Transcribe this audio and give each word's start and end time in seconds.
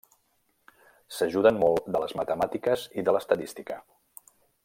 S'ajuden 1.17 1.59
molt 1.65 1.91
de 1.97 2.01
les 2.05 2.17
matemàtiques 2.21 2.87
i 3.01 3.07
de 3.09 3.17
l'estadística. 3.17 3.81